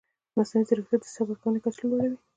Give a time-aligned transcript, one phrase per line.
[0.37, 2.17] مصنوعي ځیرکتیا د حساب ورکونې کچه لوړوي.